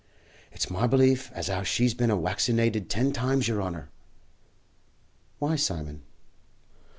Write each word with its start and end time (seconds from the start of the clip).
"It's 0.51 0.67
my 0.67 0.87
belief 0.87 1.31
as 1.33 1.47
'ow 1.47 1.61
she's 1.61 1.93
bin 1.93 2.09
a 2.09 2.17
waccinated 2.17 2.89
ten 2.89 3.11
times, 3.13 3.47
yer 3.47 3.61
honour." 3.61 3.91
"Why, 5.37 5.55
Simon?" 5.55 6.01